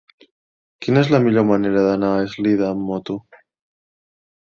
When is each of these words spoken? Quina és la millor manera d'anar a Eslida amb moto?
Quina 0.85 1.03
és 1.05 1.11
la 1.17 1.19
millor 1.27 1.47
manera 1.51 1.85
d'anar 1.91 2.11
a 2.17 2.25
Eslida 2.27 2.73
amb 2.73 2.85
moto? 2.91 3.23